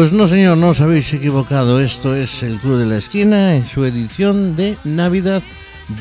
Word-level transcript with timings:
Pues 0.00 0.12
no, 0.12 0.26
señor, 0.26 0.56
no 0.56 0.70
os 0.70 0.80
habéis 0.80 1.12
equivocado. 1.12 1.78
Esto 1.78 2.16
es 2.16 2.42
el 2.42 2.58
Club 2.58 2.78
de 2.78 2.86
la 2.86 2.96
Esquina 2.96 3.54
en 3.54 3.66
su 3.66 3.84
edición 3.84 4.56
de 4.56 4.78
Navidad 4.82 5.42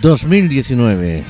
2019. 0.01 1.25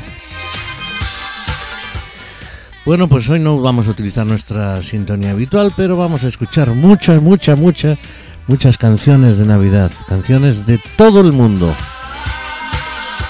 Bueno, 2.85 3.07
pues 3.07 3.27
hoy 3.27 3.39
no 3.39 3.59
vamos 3.59 3.87
a 3.87 3.89
utilizar 3.89 4.27
nuestra 4.27 4.83
sintonía 4.83 5.31
habitual, 5.31 5.73
pero 5.75 5.97
vamos 5.97 6.23
a 6.23 6.27
escuchar 6.27 6.69
muchas, 6.75 7.19
muchas, 7.23 7.57
muchas, 7.57 7.97
muchas 8.45 8.77
canciones 8.77 9.39
de 9.39 9.47
Navidad, 9.47 9.91
canciones 10.07 10.67
de 10.67 10.79
todo 10.95 11.21
el 11.21 11.33
mundo. 11.33 11.73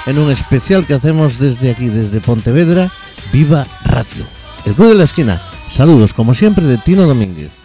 En 0.05 0.19
un 0.19 0.29
especial 0.31 0.85
que 0.85 0.95
hacemos 0.95 1.39
desde 1.39 1.71
aquí, 1.71 1.87
desde 1.87 2.19
Pontevedra, 2.19 2.91
Viva 3.31 3.65
Radio. 3.85 4.27
El 4.65 4.73
Club 4.73 4.89
de 4.89 4.95
la 4.95 5.05
Esquina. 5.05 5.41
Saludos, 5.69 6.13
como 6.13 6.33
siempre, 6.33 6.65
de 6.65 6.77
Tino 6.77 7.03
Domínguez. 7.03 7.58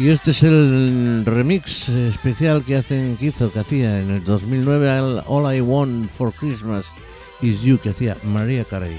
Y 0.00 0.08
este 0.08 0.30
es 0.30 0.42
el 0.44 1.24
remix 1.26 1.90
especial 1.90 2.64
que 2.64 2.76
hacen, 2.76 3.18
que 3.18 3.26
hizo, 3.26 3.52
que 3.52 3.58
hacía 3.58 4.00
en 4.00 4.10
el 4.10 4.24
2009 4.24 4.90
al 4.90 5.24
All 5.26 5.54
I 5.54 5.60
Want 5.60 6.08
for 6.08 6.32
Christmas 6.32 6.86
Is 7.42 7.60
You, 7.60 7.76
que 7.76 7.90
hacía 7.90 8.16
María 8.24 8.64
Carey. 8.64 8.98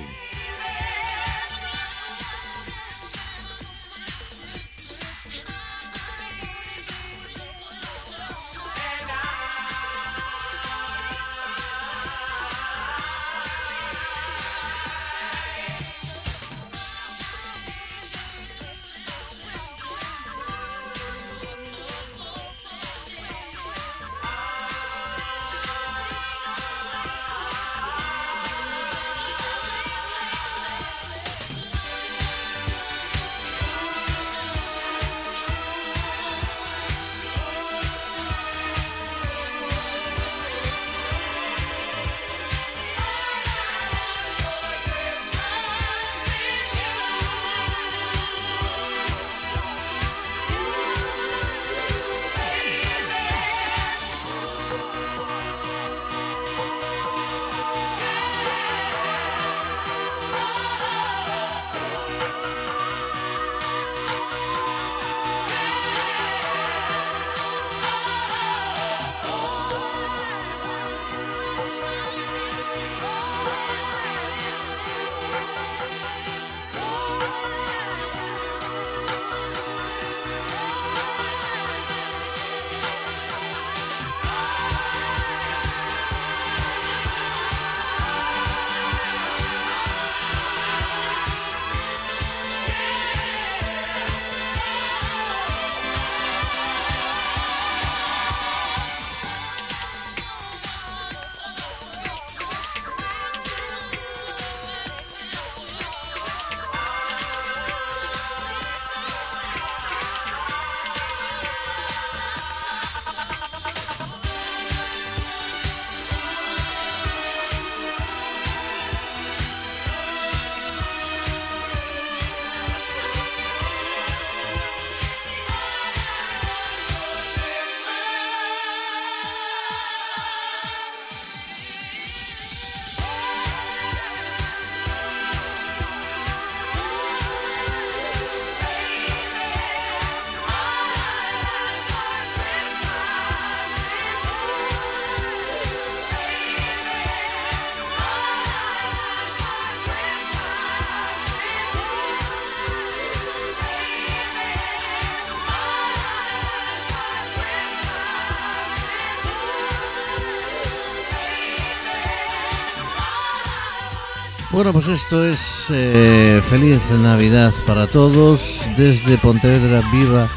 Bueno, 164.64 164.80
pues 164.80 164.90
esto 164.90 165.26
es 165.26 165.40
eh, 165.72 166.40
feliz 166.48 166.80
Navidad 167.02 167.52
para 167.66 167.88
todos 167.88 168.64
desde 168.78 169.18
Pontevedra 169.18 169.82
Viva 169.92 170.30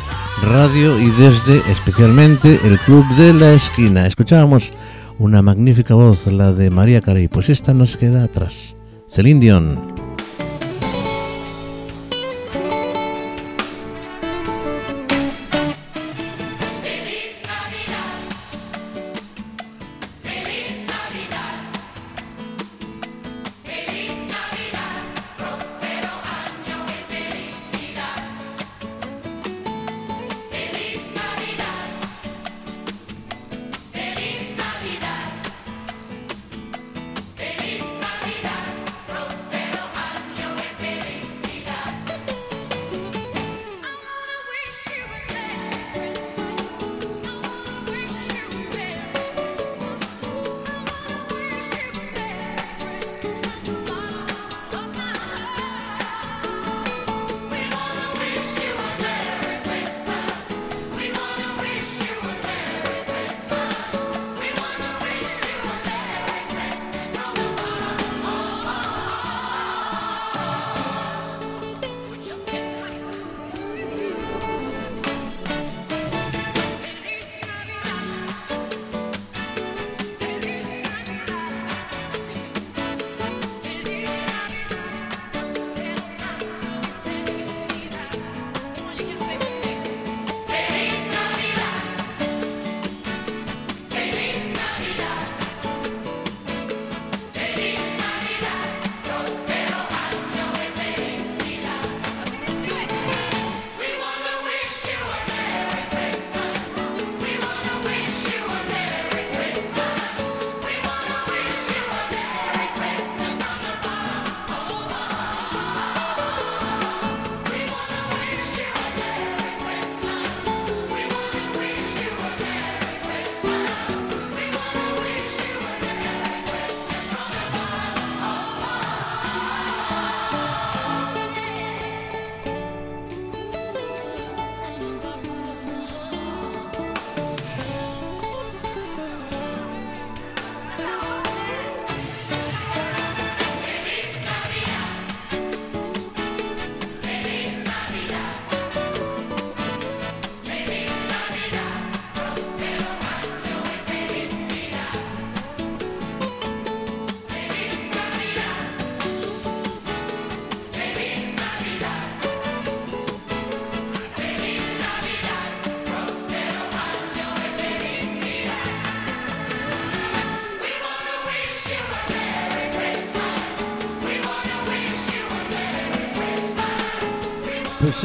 Radio 0.43 0.99
y 0.99 1.11
desde 1.11 1.59
especialmente 1.71 2.59
el 2.65 2.79
Club 2.79 3.05
de 3.17 3.35
la 3.35 3.53
Esquina. 3.53 4.07
Escuchábamos 4.07 4.73
una 5.19 5.43
magnífica 5.43 5.95
voz, 5.95 6.27
la 6.29 6.55
de 6.55 6.71
María 6.71 7.03
Carey, 7.03 7.29
pues 7.29 7.51
esta 7.51 7.75
nos 7.75 7.99
queda 7.99 8.25
atrás. 8.25 8.75
Celine 9.11 9.41
Dion. 9.41 9.94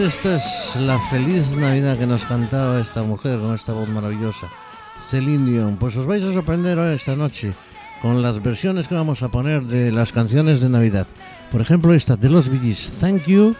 Esta 0.05 0.35
es 0.37 0.75
la 0.77 0.99
feliz 0.99 1.51
Navidad 1.57 1.97
que 1.97 2.07
nos 2.07 2.25
cantaba 2.25 2.79
esta 2.79 3.03
mujer 3.03 3.39
con 3.39 3.53
esta 3.53 3.73
voz 3.73 3.89
maravillosa, 3.89 4.47
Celine 4.99 5.51
Dion. 5.51 5.77
Pues 5.77 5.97
os 5.97 6.05
vais 6.05 6.23
a 6.23 6.31
sorprender 6.31 6.77
hoy 6.79 6.95
esta 6.95 7.15
noche 7.15 7.53
con 8.01 8.21
las 8.21 8.41
versiones 8.41 8.87
que 8.87 8.95
vamos 8.95 9.23
a 9.23 9.29
poner 9.29 9.63
de 9.63 9.91
las 9.91 10.13
canciones 10.13 10.61
de 10.61 10.69
Navidad. 10.69 11.07
Por 11.51 11.59
ejemplo, 11.59 11.93
esta 11.93 12.15
de 12.15 12.29
los 12.29 12.49
Bee 12.49 12.75
Thank 12.99 13.25
You 13.25 13.55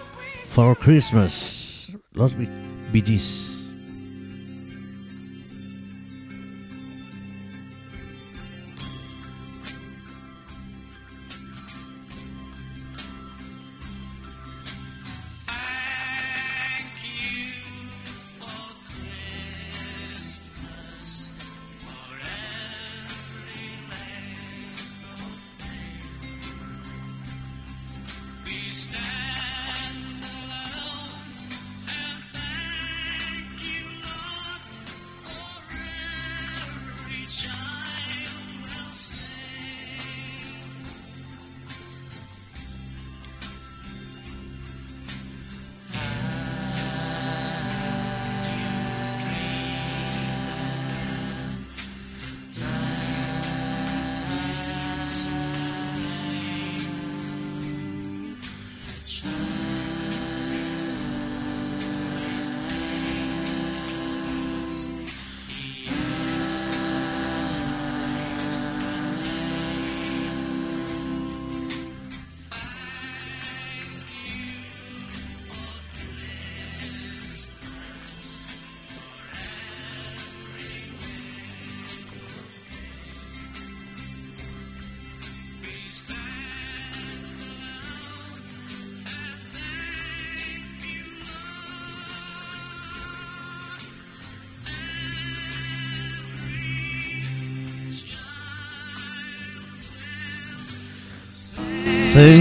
for 0.50 0.78
Christmas. 0.78 1.92
Los 2.14 2.36
Bee 2.38 2.50
Gees. 2.94 3.49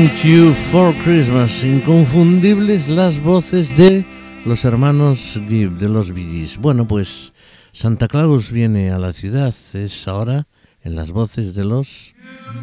Thank 0.09 0.25
You 0.25 0.55
for 0.55 0.95
Christmas. 1.05 1.63
Inconfundibles 1.63 2.89
las 2.89 3.23
voces 3.23 3.77
de 3.77 4.07
los 4.47 4.65
hermanos 4.65 5.39
Gibb, 5.47 5.77
de 5.77 5.91
los 5.91 6.15
Bee 6.15 6.49
Bueno, 6.59 6.89
pues 6.89 7.35
Santa 7.73 8.09
Claus 8.09 8.51
viene 8.51 8.91
a 8.91 8.97
la 8.97 9.13
ciudad. 9.13 9.55
Es 9.75 10.09
ahora 10.09 10.47
en 10.83 10.97
las 10.97 11.11
voces 11.11 11.55
de 11.55 11.65
los 11.65 12.15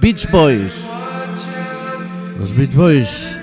Beach 0.01 0.27
Boys. 0.31 0.73
Los 2.39 2.51
Beach 2.55 2.73
Boys 2.73 3.37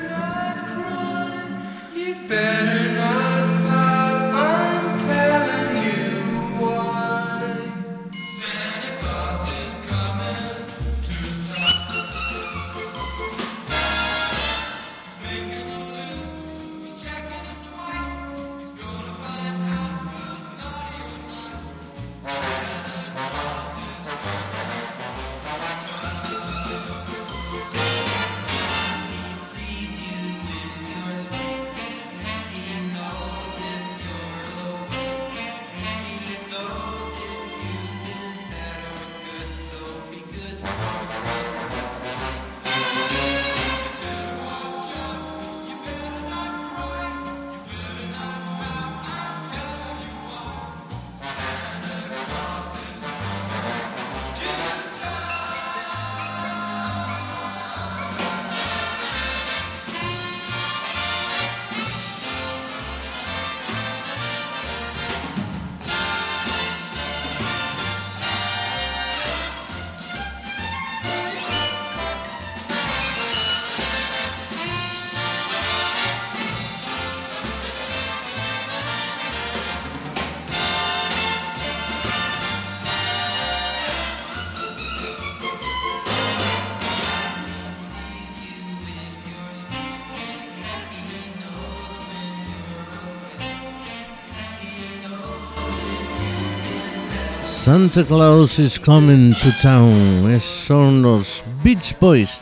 Santa 97.72 98.04
Claus 98.04 98.58
is 98.58 98.78
coming 98.78 99.32
to 99.32 99.50
town. 99.62 100.30
Es, 100.30 100.44
son 100.44 101.00
los 101.00 101.42
Beach 101.64 101.96
Boys. 101.98 102.38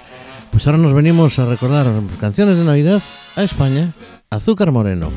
Pues 0.51 0.67
ahora 0.67 0.79
nos 0.79 0.93
venimos 0.93 1.39
a 1.39 1.47
recordar 1.47 1.87
canciones 2.19 2.57
de 2.57 2.65
Navidad 2.65 3.01
a 3.37 3.45
España. 3.45 3.93
Azúcar 4.29 4.73
Moreno. 4.73 5.13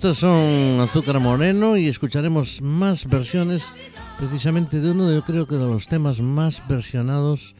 Estos 0.00 0.16
son 0.16 0.80
Azúcar 0.80 1.20
Moreno 1.20 1.76
y 1.76 1.86
escucharemos 1.86 2.62
más 2.62 3.04
versiones 3.04 3.74
precisamente 4.16 4.80
de 4.80 4.92
uno 4.92 5.06
de 5.06 5.16
yo 5.16 5.24
creo 5.24 5.46
que 5.46 5.56
de 5.56 5.66
los 5.66 5.88
temas 5.88 6.22
más 6.22 6.66
versionados 6.66 7.54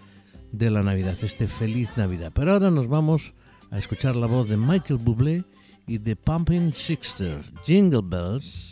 de 0.50 0.70
la 0.70 0.82
Navidad, 0.82 1.18
este 1.20 1.46
Feliz 1.46 1.90
Navidad. 1.98 2.32
Pero 2.34 2.52
ahora 2.52 2.70
nos 2.70 2.88
vamos 2.88 3.34
a 3.70 3.76
escuchar 3.76 4.16
la 4.16 4.26
voz 4.26 4.48
de 4.48 4.56
Michael 4.56 5.00
Bublé 5.00 5.44
y 5.86 5.98
de 5.98 6.16
Pumping 6.16 6.72
Sixter, 6.72 7.42
Jingle 7.66 8.00
Bells. 8.02 8.69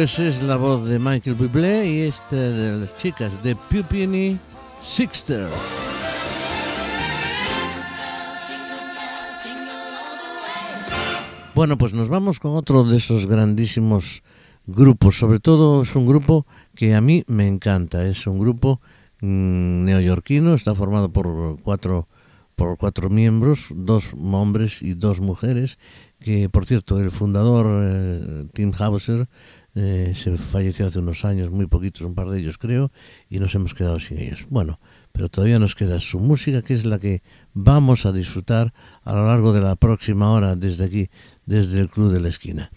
Pues 0.00 0.18
es 0.18 0.42
la 0.42 0.56
voz 0.56 0.88
de 0.88 0.98
Michael 0.98 1.36
Bublé 1.36 1.86
y 1.86 2.00
esta 2.00 2.34
de 2.34 2.78
las 2.78 2.96
chicas 2.96 3.30
de 3.42 3.54
Pupini 3.54 4.38
Sixter. 4.82 5.46
Bueno, 11.54 11.76
pues 11.76 11.92
nos 11.92 12.08
vamos 12.08 12.40
con 12.40 12.52
otro 12.52 12.84
de 12.84 12.96
esos 12.96 13.26
grandísimos 13.26 14.22
grupos. 14.66 15.18
Sobre 15.18 15.38
todo 15.38 15.82
es 15.82 15.94
un 15.94 16.06
grupo 16.06 16.46
que 16.74 16.94
a 16.94 17.02
mí 17.02 17.22
me 17.26 17.46
encanta. 17.46 18.02
Es 18.06 18.26
un 18.26 18.38
grupo 18.38 18.80
mm, 19.20 19.84
neoyorquino, 19.84 20.54
está 20.54 20.74
formado 20.74 21.12
por 21.12 21.60
cuatro, 21.60 22.08
por 22.56 22.78
cuatro 22.78 23.10
miembros, 23.10 23.68
dos 23.74 24.14
hombres 24.14 24.80
y 24.80 24.94
dos 24.94 25.20
mujeres. 25.20 25.76
Que 26.20 26.48
por 26.48 26.64
cierto, 26.64 26.98
el 27.00 27.10
fundador 27.10 27.66
eh, 27.84 28.46
Tim 28.54 28.72
Hauser 28.78 29.28
eh, 29.74 30.14
se 30.16 30.36
falleció 30.36 30.86
hace 30.86 30.98
unos 30.98 31.24
años, 31.24 31.50
muy 31.50 31.66
poquitos, 31.66 32.02
un 32.02 32.14
par 32.14 32.28
de 32.28 32.40
ellos 32.40 32.58
creo, 32.58 32.90
y 33.28 33.38
nos 33.38 33.54
hemos 33.54 33.74
quedado 33.74 34.00
sin 34.00 34.18
ellos. 34.18 34.46
Bueno, 34.50 34.78
pero 35.12 35.28
todavía 35.28 35.58
nos 35.58 35.74
queda 35.74 36.00
su 36.00 36.18
música, 36.18 36.62
que 36.62 36.74
es 36.74 36.84
la 36.84 36.98
que 36.98 37.22
vamos 37.54 38.06
a 38.06 38.12
disfrutar 38.12 38.72
a 39.04 39.14
lo 39.14 39.26
largo 39.26 39.52
de 39.52 39.60
la 39.60 39.76
próxima 39.76 40.32
hora 40.32 40.56
desde 40.56 40.84
aquí, 40.84 41.08
desde 41.46 41.80
el 41.80 41.88
Club 41.88 42.12
de 42.12 42.20
la 42.20 42.28
Esquina. 42.28 42.68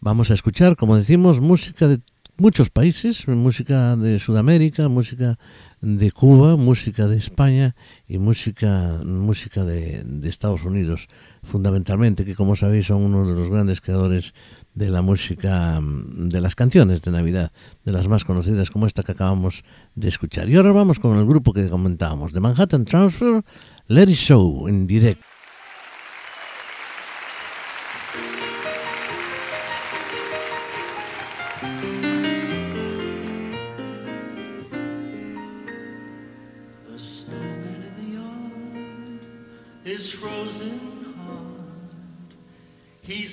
Vamos 0.00 0.30
a 0.30 0.34
escuchar, 0.34 0.76
como 0.76 0.96
decimos, 0.96 1.40
música 1.40 1.86
de 1.86 2.00
muchos 2.38 2.70
países, 2.70 3.26
música 3.26 3.96
de 3.96 4.18
Sudamérica, 4.18 4.88
música 4.88 5.38
de 5.80 6.12
Cuba, 6.12 6.56
música 6.56 7.06
de 7.08 7.16
España 7.16 7.74
y 8.06 8.18
música, 8.18 9.00
música 9.04 9.64
de, 9.64 10.02
de, 10.04 10.28
Estados 10.28 10.64
Unidos, 10.64 11.08
fundamentalmente, 11.42 12.24
que 12.24 12.34
como 12.34 12.54
sabéis 12.54 12.86
son 12.86 13.02
uno 13.02 13.26
de 13.26 13.34
los 13.34 13.50
grandes 13.50 13.80
creadores 13.80 14.34
de 14.78 14.90
la 14.90 15.02
música, 15.02 15.80
mm, 15.80 16.28
de 16.28 16.40
las 16.40 16.54
canciones 16.54 17.02
de 17.02 17.10
Navidad, 17.10 17.50
de 17.84 17.92
las 17.92 18.06
más 18.06 18.24
conocidas 18.24 18.70
como 18.70 18.86
esta 18.86 19.02
que 19.02 19.12
acabamos 19.12 19.64
de 19.96 20.08
escuchar. 20.08 20.48
Y 20.48 20.56
ahora 20.56 20.70
vamos 20.70 21.00
con 21.00 21.18
el 21.18 21.26
grupo 21.26 21.52
que 21.52 21.68
comentábamos, 21.68 22.32
de 22.32 22.40
Manhattan 22.40 22.84
Transfer, 22.84 23.42
Let 23.88 24.08
It 24.08 24.16
Show, 24.16 24.68
en 24.68 24.86
directo. 24.86 25.27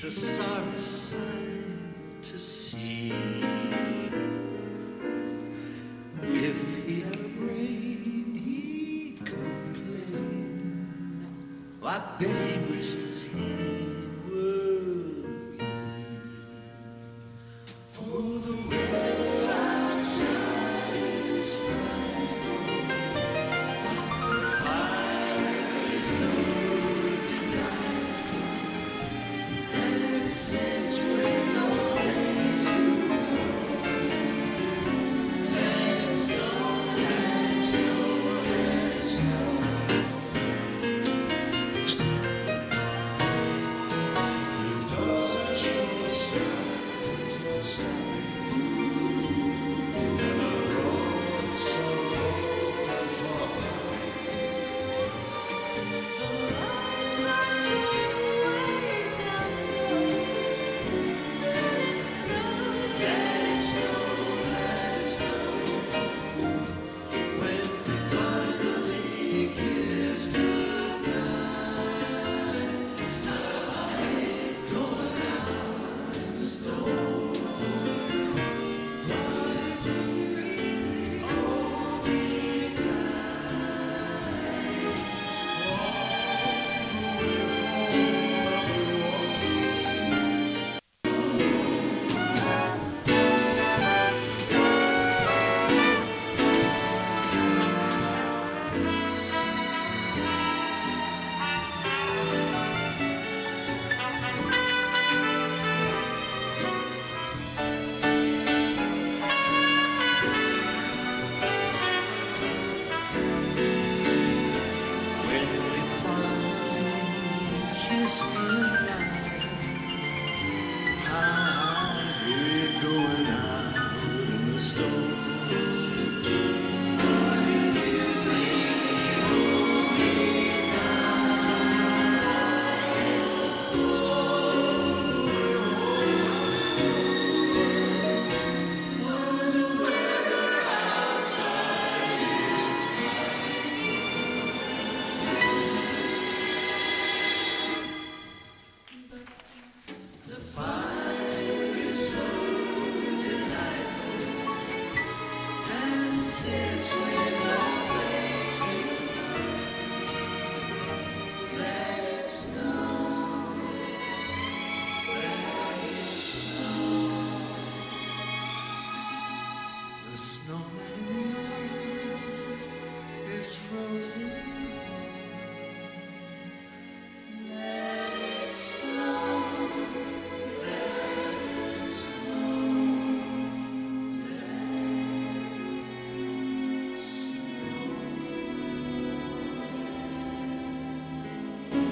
a 0.07 0.11
sorry 0.11 0.77
sight 0.77 2.21
to 2.21 2.37
see. 2.37 3.94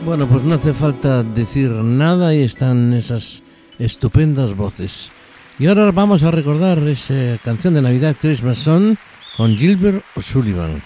Bueno, 0.06 0.28
pues 0.28 0.44
no 0.44 0.56
hace 0.56 0.74
falta 0.74 1.24
decir 1.24 1.70
nada 1.70 2.36
y 2.36 2.42
están 2.42 2.94
esas 2.94 3.42
estupendas 3.80 4.54
voces. 4.54 5.10
Y 5.60 5.68
ahora 5.68 5.92
vamos 5.92 6.24
a 6.24 6.32
recordar 6.32 6.80
esa 6.80 7.38
canción 7.42 7.74
de 7.74 7.82
Navidad 7.82 8.18
Christmas 8.20 8.58
Song 8.58 8.96
con 9.38 9.56
Gilbert 9.56 10.04
O'Sullivan. 10.16 10.82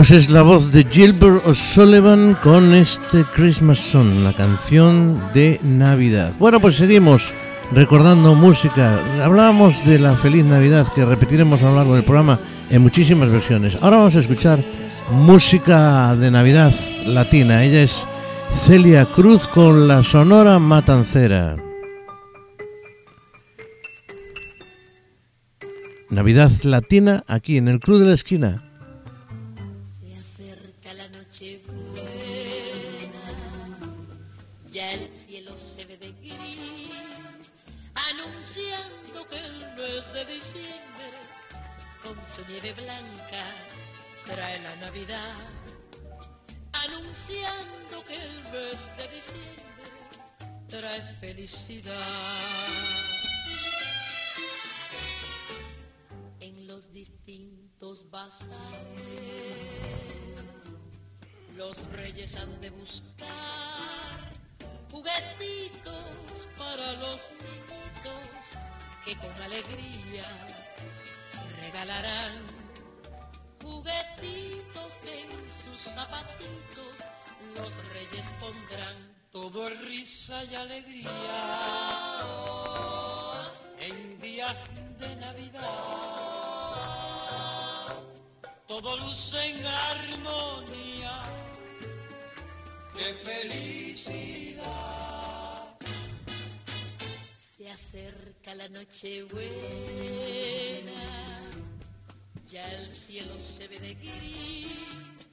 Pues 0.00 0.12
es 0.12 0.30
la 0.30 0.40
voz 0.40 0.72
de 0.72 0.86
Gilbert 0.90 1.46
O'Sullivan 1.46 2.32
con 2.42 2.72
este 2.72 3.22
Christmas 3.34 3.78
Song, 3.78 4.24
la 4.24 4.32
canción 4.32 5.22
de 5.34 5.60
Navidad. 5.62 6.32
Bueno, 6.38 6.58
pues 6.58 6.76
seguimos 6.76 7.34
recordando 7.70 8.34
música. 8.34 8.98
Hablábamos 9.22 9.84
de 9.84 9.98
la 9.98 10.14
feliz 10.14 10.46
Navidad 10.46 10.90
que 10.94 11.04
repetiremos 11.04 11.62
a 11.62 11.66
lo 11.66 11.76
largo 11.76 11.94
del 11.94 12.04
programa 12.04 12.40
en 12.70 12.80
muchísimas 12.80 13.30
versiones. 13.30 13.76
Ahora 13.82 13.98
vamos 13.98 14.16
a 14.16 14.20
escuchar 14.20 14.64
música 15.10 16.16
de 16.16 16.30
Navidad 16.30 16.72
latina. 17.04 17.62
Ella 17.62 17.82
es 17.82 18.06
Celia 18.54 19.04
Cruz 19.04 19.46
con 19.48 19.86
la 19.86 20.02
Sonora 20.02 20.58
Matancera. 20.58 21.56
Navidad 26.08 26.50
latina 26.62 27.22
aquí 27.26 27.58
en 27.58 27.68
el 27.68 27.80
Club 27.80 27.98
de 27.98 28.06
la 28.06 28.14
Esquina. 28.14 28.69
De 40.08 40.24
diciembre, 40.24 41.10
con 42.02 42.16
su 42.26 42.40
nieve 42.50 42.72
blanca, 42.72 43.44
trae 44.24 44.58
la 44.62 44.76
Navidad, 44.76 45.36
anunciando 46.72 48.02
que 48.06 48.16
el 48.16 48.42
mes 48.50 48.88
de 48.96 49.08
diciembre 49.08 49.64
trae 50.68 51.02
felicidad. 51.20 51.94
en 56.40 56.66
los 56.66 56.92
distintos 56.92 58.10
bazares. 58.10 58.50
Los 61.56 61.92
reyes 61.92 62.36
han 62.36 62.58
de 62.62 62.70
buscar 62.70 63.28
juguetitos 64.90 66.48
para 66.56 66.92
los 66.94 67.30
niñitos 67.32 68.56
que 69.04 69.16
con 69.16 69.32
alegría 69.42 70.26
regalarán 71.62 72.42
juguetitos 73.62 74.96
que 75.02 75.22
en 75.22 75.30
sus 75.50 75.80
zapatitos 75.80 77.06
los 77.56 77.88
reyes 77.88 78.30
pondrán 78.40 79.10
todo 79.30 79.68
risa 79.68 80.44
y 80.44 80.54
alegría 80.54 81.10
en 83.78 84.20
días 84.20 84.70
de 84.98 85.16
Navidad. 85.16 85.62
Todo 88.66 88.96
luce 88.98 89.50
en 89.50 89.66
armonía. 89.66 91.22
¡Qué 92.94 93.14
felicidad! 93.14 94.60
Se 97.38 97.70
acerca 97.70 98.29
la 98.46 98.68
noche 98.68 99.22
buena, 99.24 99.42
ya 102.48 102.66
el 102.72 102.90
cielo 102.90 103.38
se 103.38 103.68
ve 103.68 103.78
de 103.78 103.94
gris, 103.94 105.28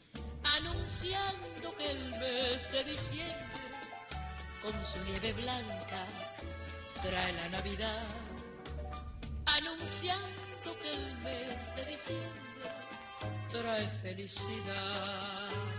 anunciando 0.58 1.76
que 1.76 1.90
el 1.90 2.12
mes 2.20 2.72
de 2.72 2.84
diciembre, 2.84 3.36
con 4.62 4.86
su 4.86 5.00
nieve 5.06 5.34
blanca, 5.34 6.06
trae 7.02 7.34
la 7.34 7.50
Navidad 7.50 8.04
anunciando 9.46 10.78
que 10.82 10.92
el 10.92 11.18
mes 11.20 11.76
de 11.76 11.86
diciembre 11.86 12.72
trae 13.50 13.88
felicidad. 13.88 15.77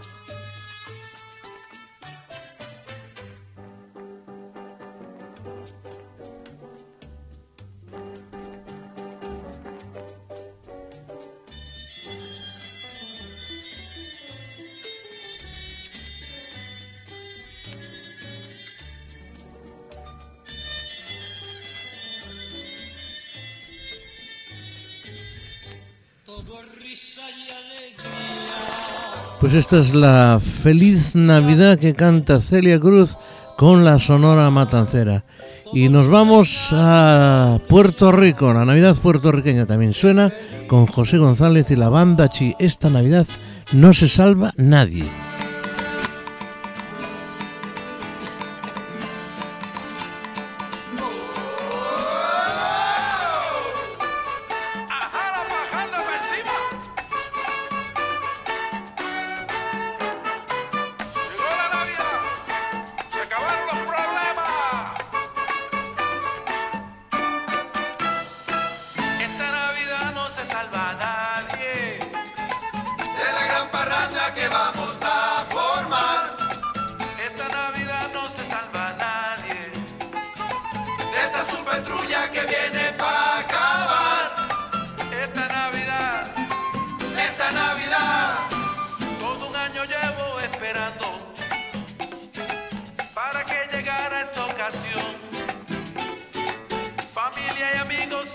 Pues 29.48 29.60
esta 29.60 29.78
es 29.78 29.94
la 29.94 30.38
feliz 30.42 31.14
Navidad 31.16 31.78
que 31.78 31.94
canta 31.94 32.38
Celia 32.38 32.78
Cruz 32.78 33.16
con 33.56 33.82
la 33.82 33.98
Sonora 33.98 34.50
Matancera. 34.50 35.24
Y 35.72 35.88
nos 35.88 36.06
vamos 36.10 36.68
a 36.72 37.58
Puerto 37.66 38.12
Rico, 38.12 38.52
la 38.52 38.66
Navidad 38.66 38.94
puertorriqueña 38.96 39.64
también 39.64 39.94
suena 39.94 40.30
con 40.66 40.84
José 40.84 41.16
González 41.16 41.70
y 41.70 41.76
la 41.76 41.88
banda 41.88 42.28
Chi. 42.28 42.54
Esta 42.58 42.90
Navidad 42.90 43.26
no 43.72 43.94
se 43.94 44.10
salva 44.10 44.52
nadie. 44.58 45.06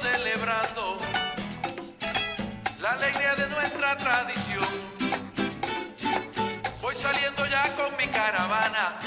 celebrando 0.04 0.98
la 2.82 2.92
alegría 2.92 3.36
de 3.36 3.48
nuestra 3.48 3.96
tradición. 3.96 4.68
Voy 6.82 6.94
saliendo 6.94 7.46
ya 7.46 7.64
con 7.78 7.96
mi 7.96 8.08
caravana. 8.12 9.00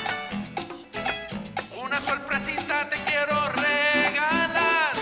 Una 1.84 2.00
sorpresita 2.00 2.88
te 2.88 2.96
quiero 3.04 3.36
regalar. 3.50 4.92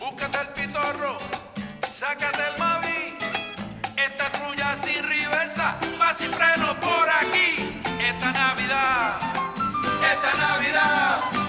Búscate 0.00 0.38
el 0.40 0.48
pitorro, 0.48 1.16
sácate 1.88 2.42
el 2.52 2.58
mavi. 2.58 3.16
Esta 3.96 4.32
trulla 4.32 4.76
sin 4.76 5.02
reversa, 5.08 5.78
más 5.98 6.16
sin 6.16 6.32
freno 6.32 6.74
por 6.80 7.08
aquí. 7.20 7.80
Esta 8.10 8.32
Navidad, 8.32 9.18
esta 10.12 10.34
Navidad. 10.36 11.41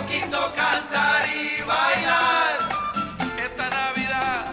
Lindo 0.00 0.52
cantar 0.54 1.28
y 1.28 1.62
bailar. 1.62 2.58
Esta 3.42 3.70
Navidad, 3.70 4.44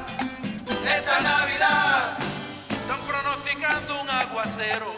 esta 0.98 1.22
Navidad, 1.22 2.18
están 2.70 3.00
pronosticando 3.08 4.02
un 4.02 4.10
aguacero 4.10 4.92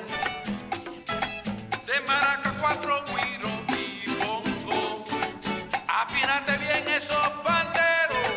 de 1.87 2.01
maraca, 2.07 2.53
cuatro 2.59 3.03
guiro 3.05 3.49
y 3.69 4.09
bongo. 4.23 5.05
Afínate 5.87 6.57
bien 6.57 6.87
esos 6.89 7.27
panderos, 7.43 8.29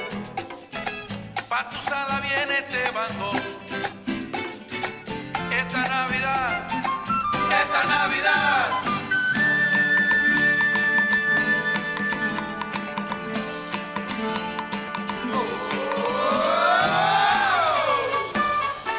pa' 1.49 1.69
tu 1.71 1.81
sala 1.81 2.21
viene 2.21 2.59
este 2.59 2.90
bango. 2.90 3.31
Esta 5.61 5.81
Navidad, 5.88 6.67
esta 7.62 7.85
Navidad. 7.85 8.93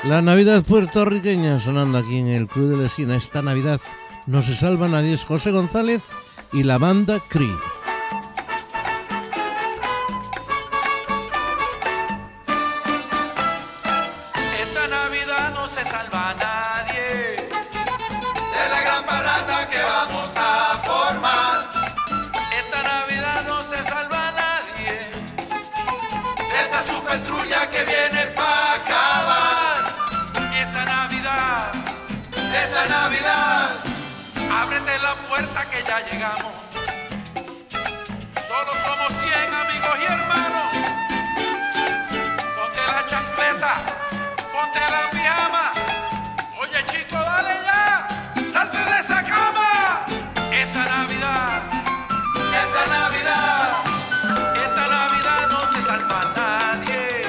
La 0.05 0.21
Navidad 0.21 0.63
puertorriqueña 0.63 1.59
sonando 1.59 1.97
aquí 1.97 2.17
en 2.17 2.27
el 2.27 2.47
Club 2.47 2.69
de 2.69 2.77
la 2.77 2.85
Esquina. 2.85 3.15
Esta 3.15 3.41
Navidad 3.41 3.81
no 4.27 4.43
se 4.43 4.55
salva 4.55 4.87
nadie. 4.87 5.13
Es 5.15 5.25
José 5.25 5.49
González 5.49 6.03
y 6.53 6.61
la 6.61 6.77
banda 6.77 7.19
Cree. 7.27 7.49
Chancleta, 43.65 43.83
ponte 44.51 44.79
la 44.79 45.09
pijama. 45.11 45.71
Oye 46.61 46.79
chico, 46.91 47.17
dale 47.17 47.55
ya, 47.65 48.07
salte 48.51 48.77
de 48.77 48.99
esa 48.99 49.23
cama. 49.23 50.05
Esta 50.51 50.85
Navidad, 50.85 51.63
esta 52.63 52.83
Navidad, 52.95 53.67
esta 54.55 54.83
Navidad 54.95 55.49
no 55.51 55.59
se 55.71 55.81
salva 55.81 56.33
nadie. 56.35 57.21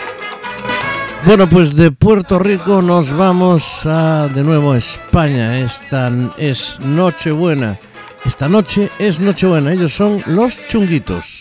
Bueno, 1.25 1.49
pues 1.49 1.77
de 1.77 1.91
Puerto 1.91 2.39
Rico 2.39 2.83
nos 2.83 3.13
vamos 3.13 3.87
a 3.87 4.29
de 4.29 4.43
nuevo 4.43 4.73
a 4.73 4.79
España. 4.79 5.59
Esta 5.59 6.11
es 6.39 6.79
Nochebuena. 6.81 7.77
Esta 8.25 8.49
noche 8.49 8.91
es 8.99 9.21
Nochebuena. 9.21 9.73
Ellos 9.73 9.93
son 9.93 10.23
los 10.27 10.57
chunguitos. 10.69 11.36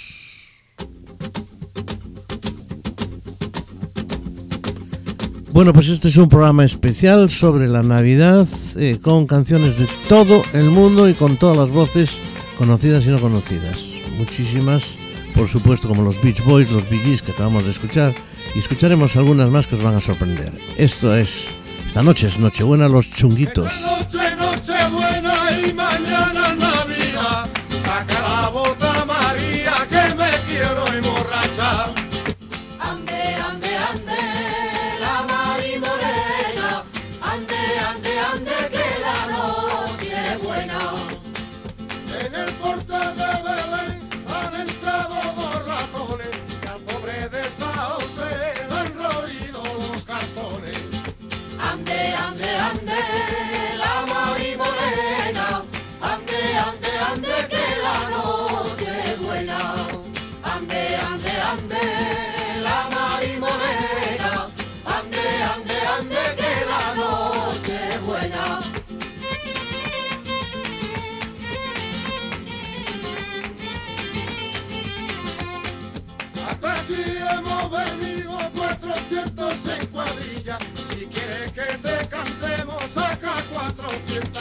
Bueno, 5.56 5.72
pues 5.72 5.88
este 5.88 6.10
es 6.10 6.18
un 6.18 6.28
programa 6.28 6.65
especial 6.65 7.30
sobre 7.30 7.70
la 7.70 7.82
Navidad 7.82 8.46
eh, 8.76 9.00
con 9.02 9.26
canciones 9.26 9.80
de 9.80 9.88
todo 10.10 10.44
el 10.52 10.65
mundo 10.65 11.08
y 11.08 11.13
con 11.13 11.38
todas 11.38 11.56
las 11.56 11.70
voces 11.70 12.20
conocidas 12.58 13.06
y 13.06 13.08
no 13.08 13.22
conocidas. 13.22 13.94
Muchísimas, 14.18 14.98
por 15.34 15.48
supuesto, 15.48 15.88
como 15.88 16.04
los 16.04 16.22
Beach 16.22 16.44
Boys, 16.44 16.70
los 16.70 16.89
Bee 16.89 17.18
que 17.26 17.32
acabamos 17.32 17.63
de 17.63 17.72
escuchar 17.72 18.13
y 18.54 18.60
escucharemos 18.60 19.15
algunas 19.15 19.50
más 19.50 19.65
que 19.65 19.76
os 19.76 19.82
van 19.82 19.96
a 19.96 20.02
sorprender. 20.02 20.52
Esto 20.76 21.15
es, 21.15 21.48
esta 21.88 22.04
noche 22.04 22.28
es 22.28 22.38
Nochebuena, 22.38 22.89
los 22.89 23.10
chunguitos. 23.10 23.72
Noche, 23.80 24.74
buena 24.91 25.36
y 25.65 25.74
mañana 25.74 25.94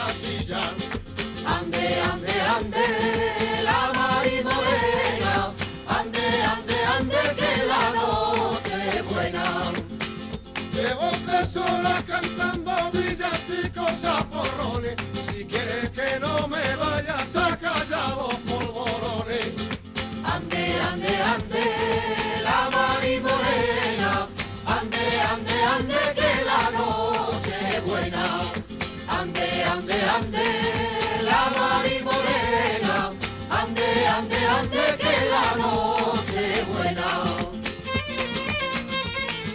400 0.05 0.11
sillas. 0.11 0.71
Ande, 1.45 1.99
ande, 2.11 2.33
ande, 2.57 2.85
la 3.63 3.91
Mari 3.93 4.43
Morena. 4.43 5.53
Ande, 5.87 6.27
ande, 6.53 6.77
ande, 6.97 7.21
que 7.35 7.65
la 7.65 7.91
noche 7.91 8.75
es 8.97 9.03
buena. 9.05 9.45
Llevo 10.73 11.09
tres 11.25 11.57
horas 11.57 12.03
cantando 12.03 12.71
villancicos 12.91 14.03
a 14.05 14.23
porrones. 14.29 14.95
Si 15.27 15.45
quieres 15.45 15.89
que 15.89 16.19
no 16.19 16.47
me 16.47 16.75
vaya, 16.75 17.25
saca 17.25 17.73
ya 17.89 18.07
los 18.09 18.35
polvorones. 18.49 19.55
Ande, 20.23 20.79
ande, 20.91 21.15
ande, 21.33 21.84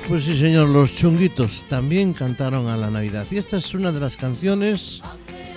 Pues 0.08 0.24
sí, 0.24 0.36
señor, 0.36 0.68
los 0.68 0.94
chunguitos 0.94 1.64
también 1.68 2.12
cantaron 2.12 2.68
a 2.68 2.76
la 2.76 2.90
Navidad. 2.90 3.26
Y 3.30 3.38
esta 3.38 3.58
es 3.58 3.74
una 3.74 3.92
de 3.92 4.00
las 4.00 4.16
canciones 4.16 5.02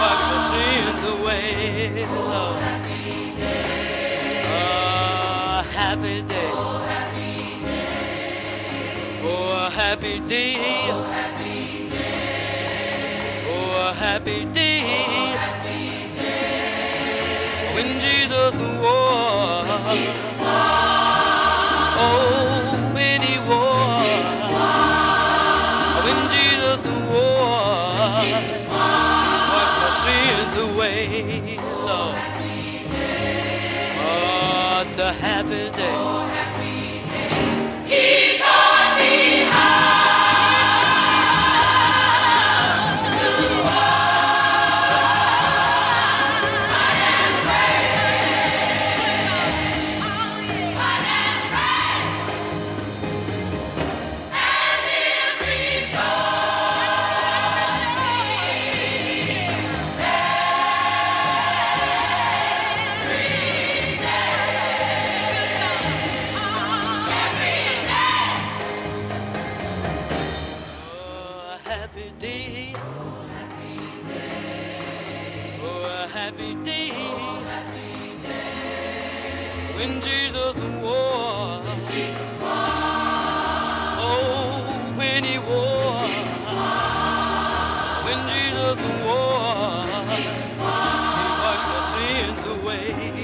washed 0.00 0.26
my 0.32 0.38
sins 0.50 1.02
away. 1.14 2.06
Oh, 2.08 2.54
happy 2.60 3.34
day. 3.36 4.42
Oh, 4.46 5.62
happy 5.70 6.22
day. 6.22 6.50
Oh, 6.52 6.78
happy 6.78 6.95
day. 9.94 10.56
Oh, 10.90 11.04
a 11.04 11.12
happy 11.12 11.88
day. 11.90 13.06
Oh, 13.46 13.88
a 13.88 13.92
happy 13.94 14.44
day. 14.46 15.36
When 17.74 18.00
Jesus 18.00 18.54
was. 18.58 19.66
Oh, 21.98 22.92
when 22.94 23.20
he 23.22 23.38
was. 23.38 24.40
When 26.04 26.18
Jesus 26.34 26.86
was. 26.86 28.24
He 28.24 28.32
washed 29.52 29.78
my 29.82 29.90
sins 30.02 30.54
away, 30.66 31.56
Lord. 31.86 32.16
Oh, 33.98 34.84
it's 34.84 34.98
a 34.98 35.12
happy 35.12 35.70
day. 35.70 36.35
Oh, 83.98 84.92
when 84.96 85.24
he 85.24 85.38
was. 85.38 86.10
When 88.04 88.18
Jesus 88.28 88.82
was. 89.04 90.08
He 91.16 91.26
washed 91.42 91.68
my 91.72 91.80
sins 91.92 92.42
away. 92.62 93.15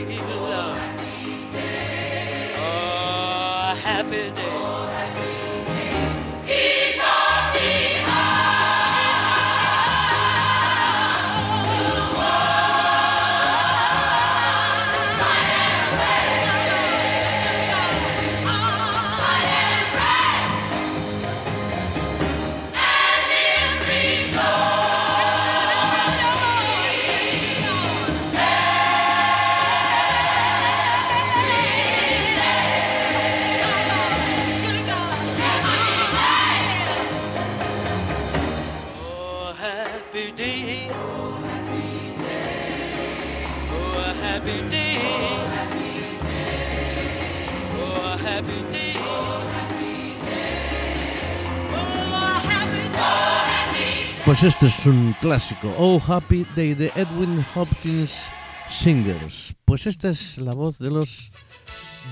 Este 54.44 54.66
es 54.66 54.86
un 54.86 55.14
clásico, 55.20 55.72
Oh 55.78 56.02
Happy 56.04 56.44
Day 56.56 56.74
de 56.74 56.90
Edwin 56.96 57.46
Hopkins 57.54 58.28
Singers. 58.68 59.54
Pues 59.64 59.86
esta 59.86 60.10
es 60.10 60.36
la 60.36 60.52
voz 60.52 60.80
de 60.80 60.90
los 60.90 61.30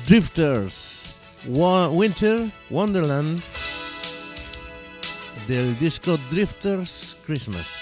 Drifters, 0.07 1.17
Winter 1.47 2.49
Wonderland 2.71 3.43
del 5.49 5.77
disco 5.81 6.17
Drifters 6.31 7.19
Christmas. 7.27 7.80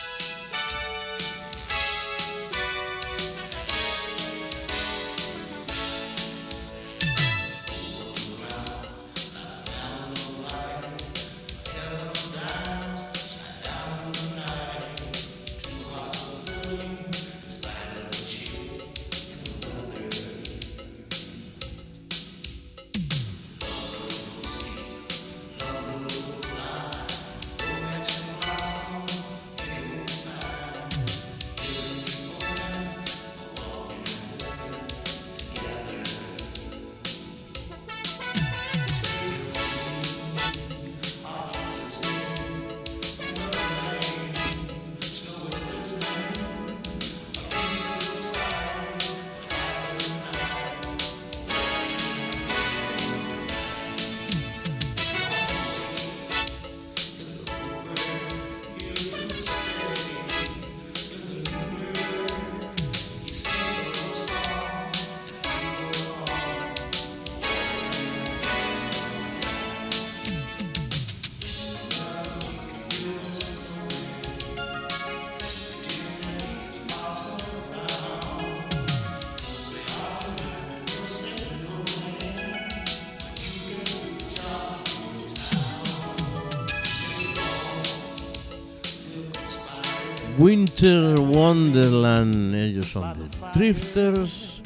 Wonderland, 91.49 92.55
ellos 92.55 92.89
son 92.89 93.19
de 93.19 93.27
Drifters, 93.55 94.61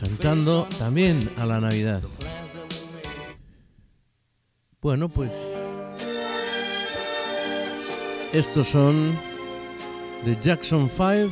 cantando 0.00 0.68
también 0.78 1.18
a 1.36 1.44
la 1.44 1.60
Navidad. 1.60 2.00
Bueno, 4.80 5.08
pues 5.08 5.32
estos 8.32 8.68
son 8.68 9.18
de 10.24 10.38
Jackson 10.44 10.88
5, 10.88 11.28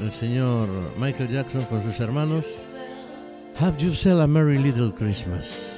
el 0.00 0.12
señor 0.12 0.68
Michael 0.98 1.28
Jackson 1.28 1.64
con 1.66 1.84
sus 1.84 2.00
hermanos. 2.00 2.44
Have 3.60 3.80
yourself 3.80 4.20
a 4.20 4.26
merry 4.26 4.58
little 4.58 4.90
Christmas. 4.90 5.75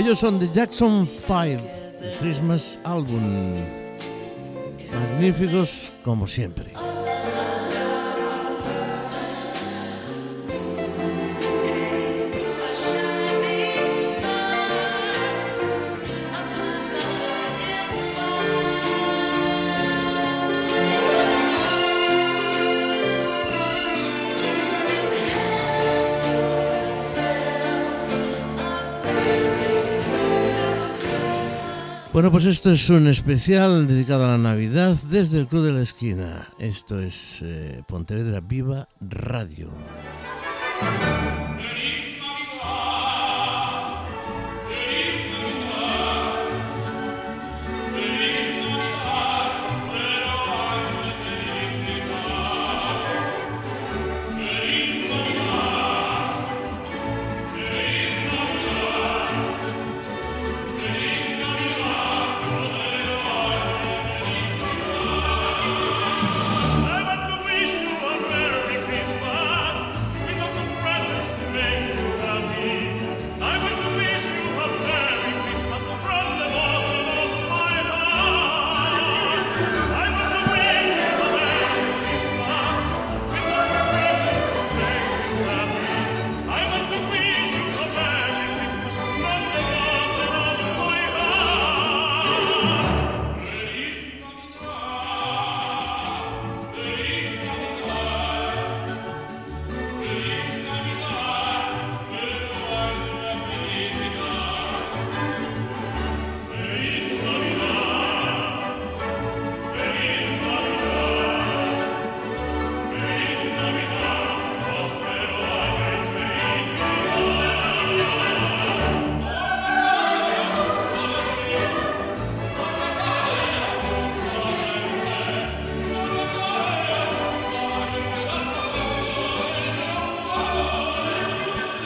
Ellos 0.00 0.20
son 0.20 0.38
The 0.38 0.48
Jackson 0.50 1.06
5, 1.06 1.60
the 2.00 2.16
Christmas 2.20 2.78
Album. 2.84 3.56
Magníficos 4.90 5.92
como 6.02 6.26
siempre. 6.26 6.69
Bueno, 32.20 32.32
pues 32.32 32.44
esto 32.44 32.70
es 32.70 32.90
un 32.90 33.06
especial 33.06 33.86
dedicado 33.86 34.26
a 34.26 34.32
la 34.32 34.36
Navidad 34.36 34.94
desde 35.08 35.38
el 35.38 35.46
Club 35.46 35.64
de 35.64 35.72
la 35.72 35.80
Esquina. 35.80 36.46
Esto 36.58 37.00
es 37.00 37.38
eh, 37.40 37.82
Pontevedra 37.88 38.40
Viva 38.40 38.86
Radio. 39.00 39.70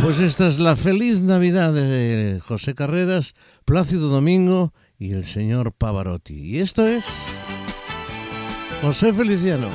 Pues 0.04 0.18
esta 0.18 0.46
es 0.46 0.58
la 0.58 0.76
feliz 0.76 1.22
Navidad 1.22 1.72
de 1.72 2.38
José 2.46 2.74
Carreras, 2.74 3.34
Plácido 3.64 4.10
Domingo 4.10 4.74
y 4.98 5.12
el 5.12 5.24
señor 5.24 5.72
Pavarotti. 5.72 6.34
Y 6.34 6.58
esto 6.58 6.86
es 6.86 7.06
José 8.82 9.14
Feliciano. 9.14 9.68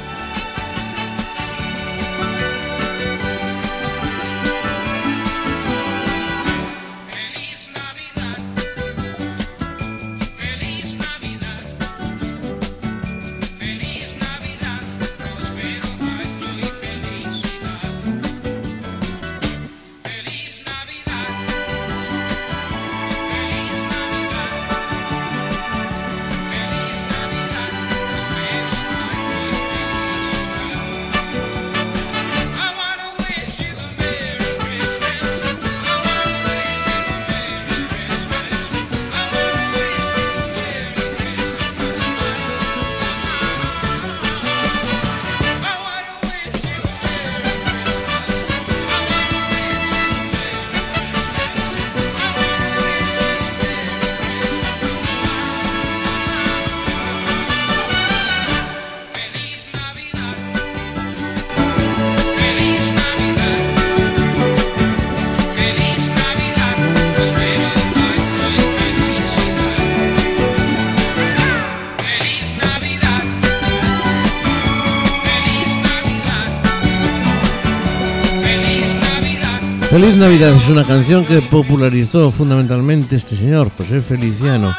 Feliz 80.10 80.24
Navidad 80.24 80.56
es 80.56 80.68
una 80.70 80.88
canción 80.88 81.24
que 81.24 81.40
popularizó 81.40 82.32
fundamentalmente 82.32 83.16
este 83.16 83.36
señor, 83.36 83.70
José 83.78 84.02
Feliciano. 84.02 84.76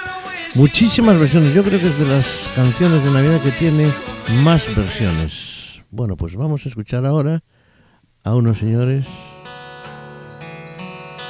Muchísimas 0.56 1.20
versiones, 1.20 1.54
yo 1.54 1.62
creo 1.62 1.78
que 1.78 1.86
es 1.86 2.00
de 2.00 2.06
las 2.06 2.50
canciones 2.56 3.04
de 3.04 3.12
Navidad 3.12 3.40
que 3.40 3.52
tiene 3.52 3.86
más 4.42 4.66
versiones. 4.74 5.84
Bueno, 5.88 6.16
pues 6.16 6.34
vamos 6.34 6.66
a 6.66 6.68
escuchar 6.68 7.06
ahora 7.06 7.44
a 8.24 8.34
unos 8.34 8.58
señores 8.58 9.06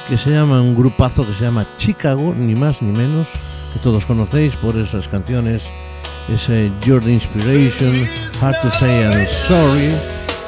que 0.07 0.17
se 0.17 0.31
llama 0.31 0.63
un 0.63 0.73
grupazo 0.75 1.23
que 1.27 1.33
se 1.33 1.43
llama 1.43 1.67
Chicago, 1.77 2.33
ni 2.35 2.55
más 2.55 2.81
ni 2.81 2.91
menos, 2.91 3.27
que 3.71 3.79
todos 3.81 4.07
conocéis 4.07 4.55
por 4.55 4.77
esas 4.77 5.07
canciones, 5.07 5.61
ese 6.27 6.71
Your 6.83 7.07
Inspiration, 7.07 8.07
Hard 8.41 8.59
to 8.63 8.71
Say 8.71 9.03
I'm 9.03 9.27
Sorry, 9.27 9.93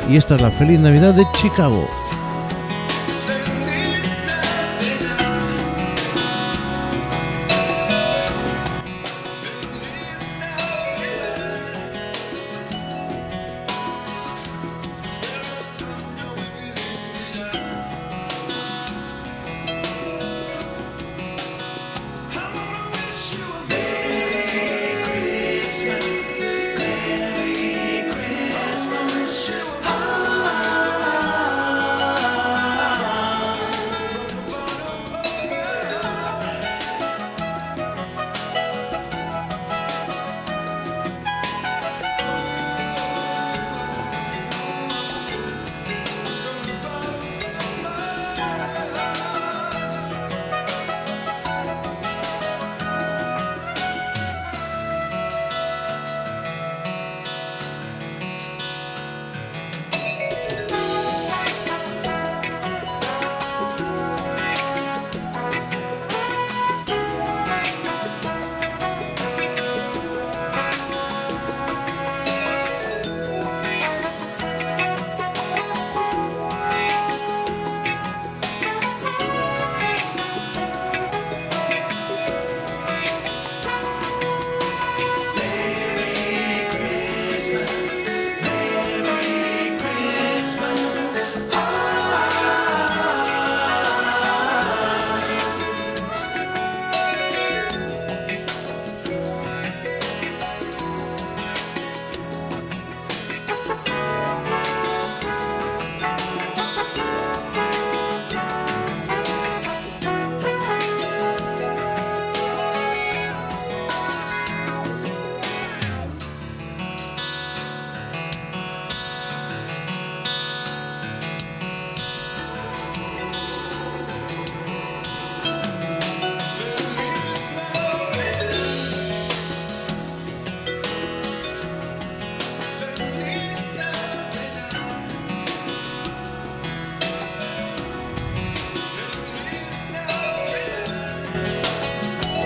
y 0.10 0.18
esta 0.18 0.38
es 0.38 0.42
la 0.42 0.50
Feliz 0.50 0.80
Navidad 0.80 1.14
de 1.14 1.28
Chicago. 1.34 1.88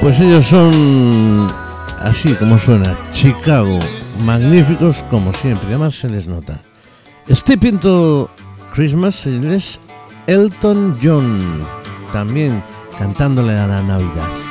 Pues 0.07 0.21
ellos 0.21 0.45
son 0.45 1.49
así 2.01 2.33
como 2.35 2.57
suena, 2.57 2.97
Chicago, 3.11 3.77
magníficos 4.23 5.03
como 5.09 5.33
siempre, 5.33 5.67
además 5.67 5.95
se 5.95 6.07
les 6.07 6.27
nota. 6.27 6.61
Step 7.29 7.65
into 7.65 8.29
Christmas 8.73 9.27
es 9.27 9.81
Elton 10.27 10.97
John, 11.03 11.61
también 12.13 12.63
cantándole 12.97 13.57
a 13.57 13.67
la 13.67 13.83
Navidad. 13.83 14.46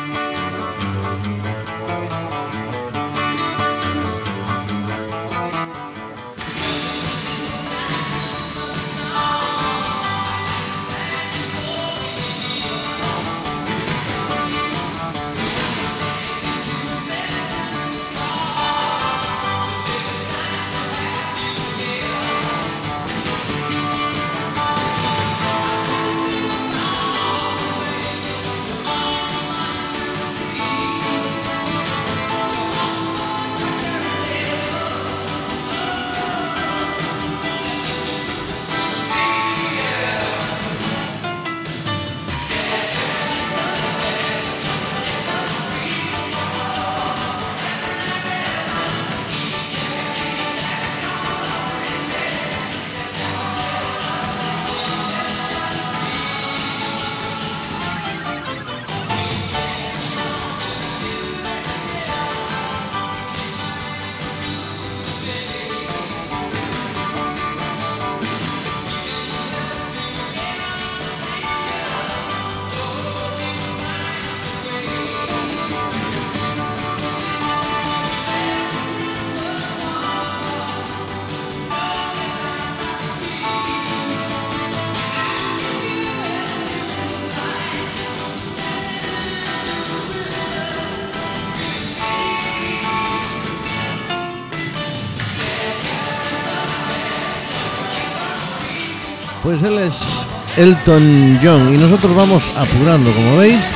Pues 99.58 99.72
él 99.72 99.78
es 99.78 100.26
Elton 100.58 101.38
John 101.42 101.74
y 101.74 101.78
nosotros 101.78 102.14
vamos 102.14 102.44
apurando, 102.56 103.10
como 103.14 103.38
veis, 103.38 103.74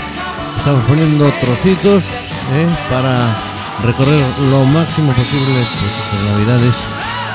estamos 0.59 0.85
poniendo 0.85 1.33
trocitos 1.41 2.05
¿eh? 2.53 2.69
para 2.91 3.35
recorrer 3.83 4.23
lo 4.51 4.65
máximo 4.67 5.11
posible 5.13 5.67
pues, 5.71 6.23
las 6.23 6.33
navidades 6.33 6.75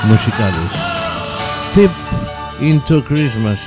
musicales. 0.04 0.70
Tip 1.74 1.90
into 2.60 3.02
Christmas, 3.02 3.58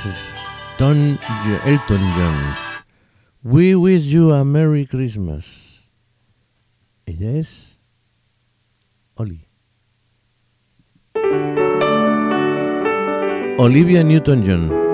Elton 0.78 1.18
John. 1.66 2.56
We 3.42 3.74
wish 3.74 4.04
you 4.04 4.32
a 4.32 4.46
Merry 4.46 4.86
Christmas. 4.86 5.82
Ella 7.04 7.32
es 7.32 7.76
Oli. 9.14 9.49
Olivia 13.60 14.02
Newton-John. 14.02 14.89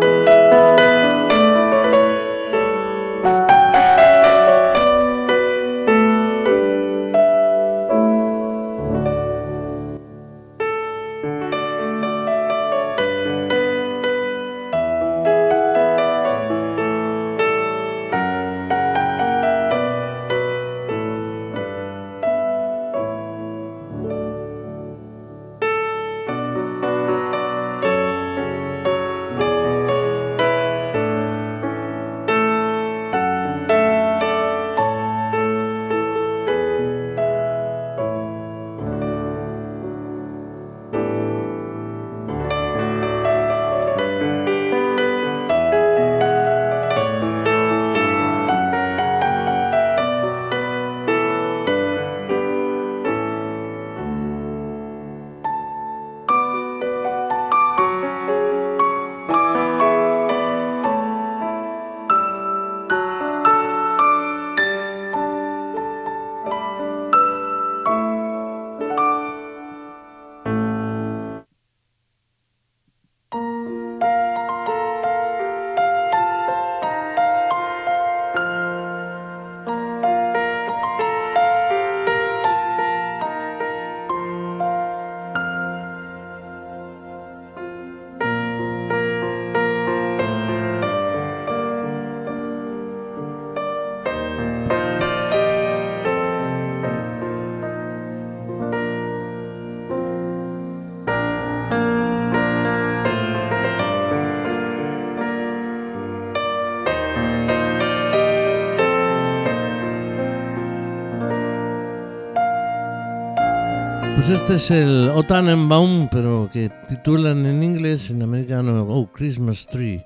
Este 114.37 114.57
es 114.57 114.71
el 114.71 115.11
O 115.15 115.23
Tannenbaum, 115.23 116.09
pero 116.11 116.51
que 116.53 116.71
titulan 116.89 117.47
en 117.47 117.63
inglés, 117.63 118.11
en 118.11 118.23
americano, 118.23 118.87
Oh 118.87 119.11
Christmas 119.11 119.67
Tree. 119.67 120.05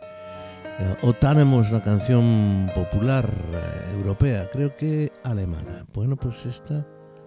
Eh, 0.79 0.97
O 1.03 1.11
es 1.11 1.71
una 1.71 1.83
canción 1.83 2.71
popular 2.73 3.29
eh, 3.53 3.93
europea, 3.97 4.49
creo 4.53 4.75
que 4.77 5.11
alemana. 5.25 5.85
Bueno, 5.93 6.17
pues 6.17 6.47
esta, 6.47 6.87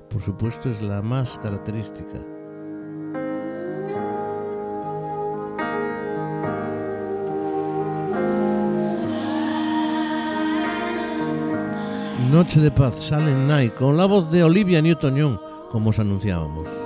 por 0.10 0.22
supuesto, 0.22 0.70
es 0.70 0.82
la 0.82 1.02
más 1.02 1.38
característica. 1.40 2.20
Noche 12.32 12.62
de 12.62 12.72
Paz, 12.72 12.96
Silent 12.96 13.48
Night, 13.50 13.74
con 13.74 13.98
la 13.98 14.06
voz 14.06 14.32
de 14.32 14.44
Olivia 14.44 14.82
Newton-John, 14.82 15.40
como 15.70 15.90
os 15.90 16.00
anunciábamos. 16.00 16.83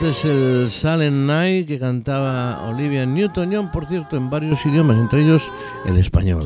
Este 0.00 0.12
es 0.12 0.24
el 0.24 0.70
Silent 0.70 1.26
Night 1.26 1.68
que 1.68 1.78
cantaba 1.78 2.66
Olivia 2.70 3.04
Newton-John, 3.04 3.70
por 3.70 3.86
cierto, 3.86 4.16
en 4.16 4.30
varios 4.30 4.64
idiomas, 4.64 4.96
entre 4.96 5.20
ellos 5.20 5.52
el 5.84 5.98
español. 5.98 6.42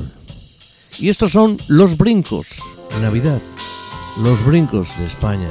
Y 0.98 1.08
estos 1.08 1.30
son 1.30 1.56
los 1.68 1.96
brincos 1.96 2.48
de 2.90 3.00
Navidad, 3.00 3.40
los 4.24 4.44
brincos 4.44 4.98
de 4.98 5.04
España. 5.04 5.46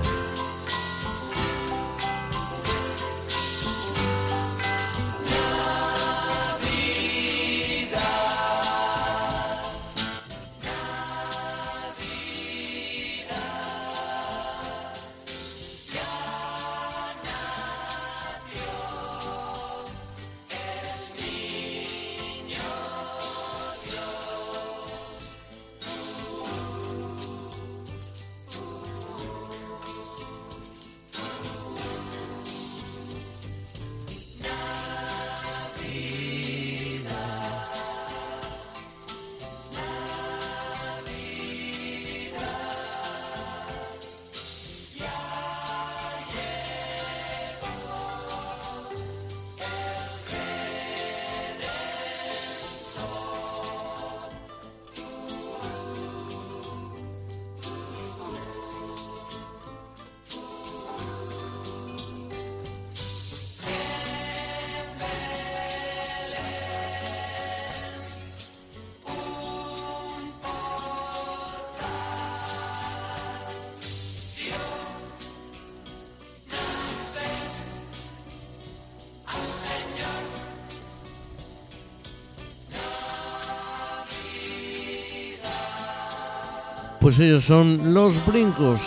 Pues 87.03 87.19
ellos 87.19 87.43
son 87.43 87.93
los 87.93 88.25
brincos 88.25 88.79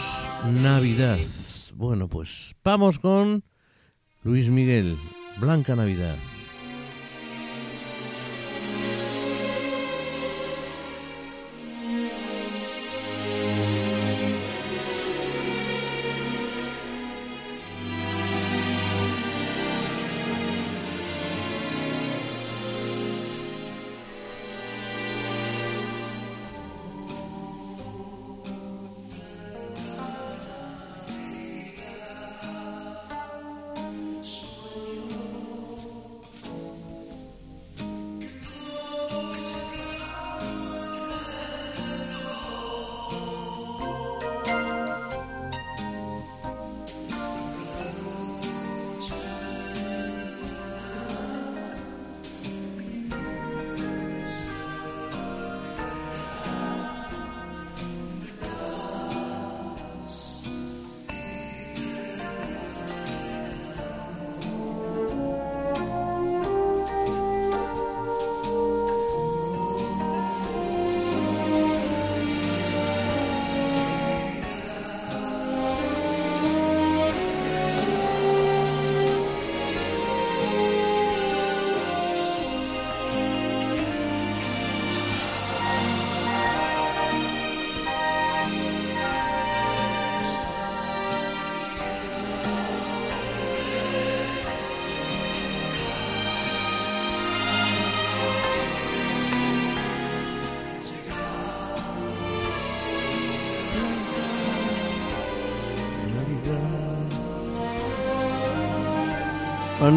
Navidad. 0.62 1.18
Bueno, 1.74 2.08
pues 2.08 2.56
vamos 2.64 2.98
con 2.98 3.44
Luis 4.22 4.48
Miguel, 4.48 4.96
Blanca 5.38 5.76
Navidad. 5.76 6.16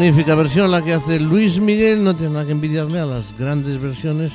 Magnífica 0.00 0.34
versión 0.34 0.70
la 0.70 0.82
que 0.82 0.94
hace 0.94 1.20
Luis 1.20 1.60
Miguel, 1.60 2.02
no 2.02 2.16
tiene 2.16 2.32
nada 2.32 2.46
que 2.46 2.52
envidiarle 2.52 3.00
a 3.00 3.04
las 3.04 3.36
grandes 3.36 3.78
versiones 3.78 4.32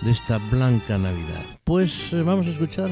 de 0.00 0.10
esta 0.10 0.38
Blanca 0.50 0.96
Navidad. 0.96 1.42
Pues 1.64 2.14
eh, 2.14 2.22
vamos 2.22 2.46
a 2.46 2.50
escuchar 2.50 2.88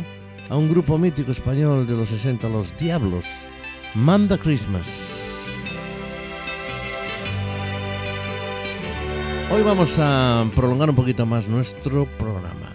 a 0.51 0.55
un 0.59 0.69
grupo 0.69 0.99
mítico 0.99 1.33
español 1.33 1.87
de 1.87 1.95
los 1.95 2.11
60, 2.11 2.47
Los 2.51 2.77
Diablos, 2.77 3.25
Manda 3.95 4.37
Christmas. 4.37 4.87
Hoy 9.51 9.63
vamos 9.63 9.95
a 9.97 10.45
prolongar 10.55 10.91
un 10.91 10.97
poquito 10.97 11.25
más 11.25 11.49
nuestro 11.49 12.05
programa. 12.19 12.70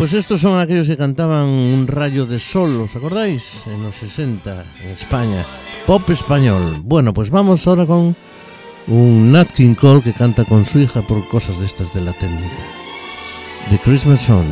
Pues 0.00 0.14
estos 0.14 0.40
son 0.40 0.58
aquellos 0.58 0.86
que 0.86 0.96
cantaban 0.96 1.46
Un 1.46 1.86
rayo 1.86 2.24
de 2.24 2.40
sol, 2.40 2.74
¿os 2.80 2.96
acordáis? 2.96 3.66
En 3.66 3.82
los 3.82 3.96
60, 3.96 4.64
en 4.82 4.88
España. 4.88 5.44
Pop 5.86 6.08
español. 6.08 6.80
Bueno, 6.82 7.12
pues 7.12 7.28
vamos 7.28 7.66
ahora 7.66 7.84
con 7.84 8.16
un 8.86 9.30
Nat 9.30 9.52
King 9.52 9.74
Cole 9.74 10.00
que 10.00 10.14
canta 10.14 10.46
con 10.46 10.64
su 10.64 10.80
hija 10.80 11.02
por 11.02 11.28
cosas 11.28 11.60
de 11.60 11.66
estas 11.66 11.92
de 11.92 12.00
la 12.00 12.14
técnica. 12.14 12.64
The 13.68 13.78
Christmas 13.80 14.22
Song. 14.22 14.46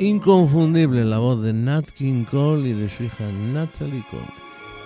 Son 0.00 0.06
inconfundibles, 0.06 1.04
la 1.04 1.18
voz 1.18 1.42
de 1.42 1.52
Nat 1.52 1.90
King 1.90 2.24
Cole 2.24 2.70
y 2.70 2.72
de 2.72 2.88
su 2.88 3.04
hija 3.04 3.24
Natalie 3.52 4.02
Cole. 4.10 4.22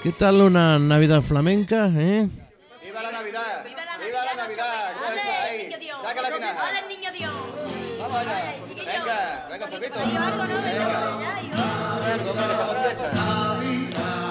¿Qué 0.03 0.13
tal 0.13 0.41
una 0.41 0.79
Navidad 0.79 1.23
flamenca, 1.23 1.87
eh? 1.87 2.29
¡Viva 2.85 3.03
la 3.03 3.13
Navidad! 3.13 3.65
¡Viva 3.65 4.25
la 4.25 4.35
Navidad! 4.43 4.93
¡Saca 6.03 6.23
la 6.23 6.31
tinaja! 6.31 6.65
Hola, 6.69 6.83
niño 6.89 7.13
Dios. 7.13 7.33
Hay 9.97 10.17
algo, 10.17 10.45
¿no? 10.47 10.55
¡Venga! 13.89 14.24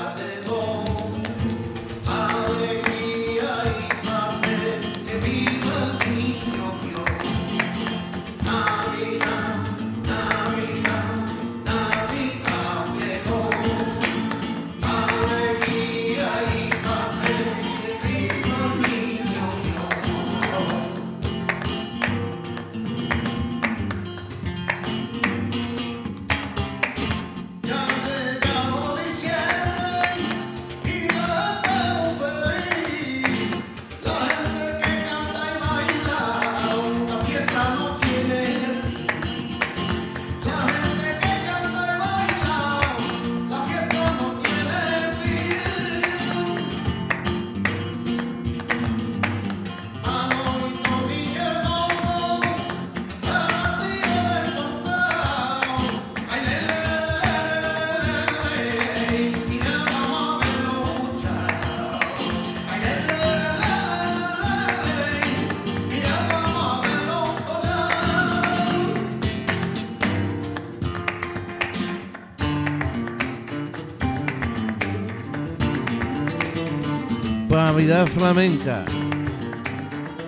Flamenca. 78.13 78.85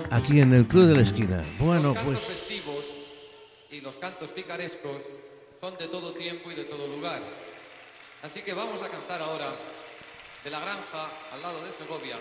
Aquí 0.10 0.40
en 0.40 0.54
el 0.54 0.68
Club 0.68 0.88
de 0.88 0.96
la 0.96 1.02
Esquina. 1.02 1.46
Bueno, 1.60 1.94
los 1.94 2.04
pues 2.04 2.18
cantos 2.18 2.36
festivos 2.36 2.86
y 3.72 3.82
los 3.82 3.96
cantos 3.98 4.32
picarescos 4.32 5.04
son 5.62 5.78
de 5.78 5.88
todo 5.88 6.12
tiempo 6.14 6.52
y 6.52 6.56
de 6.56 6.64
todo 6.64 6.88
lugar. 6.88 7.22
Así 8.24 8.42
que 8.42 8.54
vamos 8.54 8.82
a 8.82 8.90
cantar 8.90 9.22
ahora 9.22 9.54
de 10.44 10.50
la 10.50 10.60
granja 10.60 11.12
al 11.32 11.42
lado 11.42 11.64
de 11.64 11.72
Segovia 11.72 12.18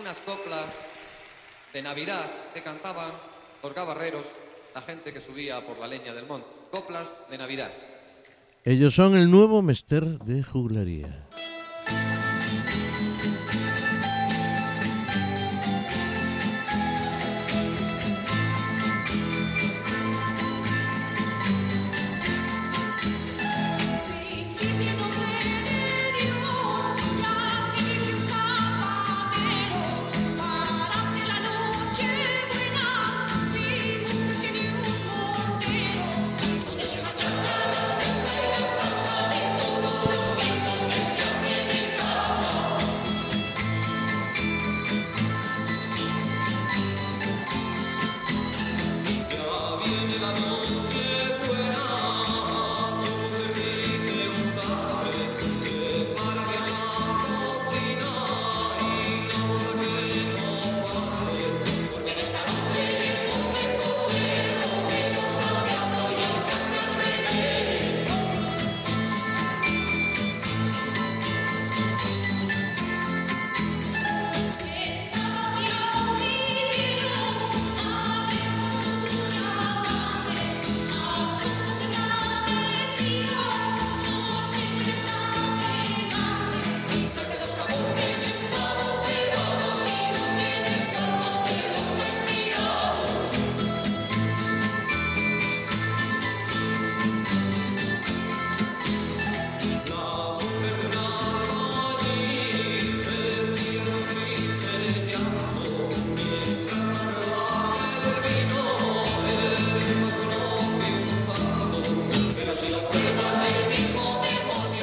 unas 0.00 0.20
coplas 0.20 0.76
de 1.72 1.82
Navidad 1.82 2.30
que 2.54 2.62
cantaban 2.62 3.10
los 3.62 3.74
gabarreros, 3.74 4.26
la 4.74 4.82
gente 4.82 5.12
que 5.12 5.20
subía 5.20 5.66
por 5.66 5.78
la 5.78 5.88
leña 5.88 6.14
del 6.14 6.26
monte. 6.26 6.48
Coplas 6.70 7.16
de 7.28 7.36
Navidad. 7.36 7.72
ellos 8.64 8.94
son 8.94 9.16
el 9.16 9.28
nuevo 9.28 9.60
mester 9.60 10.04
de 10.20 10.44
juglaría. 10.44 11.26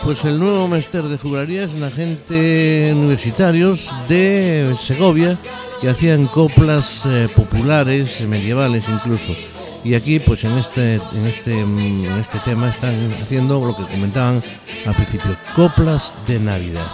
Pues 0.07 0.23
el 0.23 0.39
nuevo 0.39 0.69
máster 0.69 1.03
de 1.03 1.17
juglaría 1.17 1.65
es 1.65 1.73
una 1.73 1.91
gente 1.91 2.93
universitarios 2.95 3.91
de 4.07 4.73
Segovia 4.79 5.37
que 5.81 5.89
hacían 5.89 6.27
coplas 6.27 7.05
eh, 7.05 7.27
populares, 7.35 8.21
medievales 8.21 8.85
incluso. 8.87 9.35
Y 9.83 9.95
aquí, 9.95 10.19
pues 10.19 10.45
en 10.45 10.57
este, 10.57 10.95
en 10.95 11.27
este, 11.27 11.65
mm, 11.65 12.05
en 12.05 12.19
este 12.19 12.39
tema 12.39 12.69
están 12.69 12.95
haciendo 13.21 13.59
lo 13.59 13.75
que 13.75 13.83
comentaban 13.83 14.41
al 14.85 14.95
principio, 14.95 15.37
coplas 15.53 16.15
de 16.25 16.39
Navidad. 16.39 16.87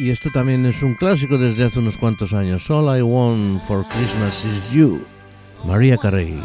Y 0.00 0.10
esto 0.10 0.30
también 0.34 0.66
es 0.66 0.82
un 0.82 0.96
clásico 0.96 1.38
desde 1.38 1.62
hace 1.62 1.78
unos 1.78 1.96
cuantos 1.96 2.32
años. 2.32 2.68
All 2.68 2.98
I 2.98 3.02
Want 3.02 3.62
for 3.68 3.84
Christmas 3.84 4.44
is 4.44 4.72
You, 4.72 5.06
María 5.64 5.96
Carey. 5.96 6.42